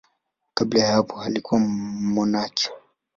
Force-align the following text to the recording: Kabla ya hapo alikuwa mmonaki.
Kabla 0.53 0.79
ya 0.83 0.91
hapo 0.93 1.21
alikuwa 1.21 1.59
mmonaki. 1.59 2.69